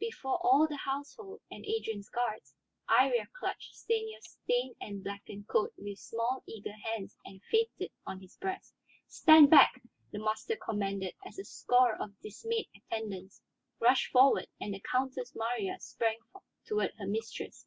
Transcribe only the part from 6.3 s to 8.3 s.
eager hands and fainted on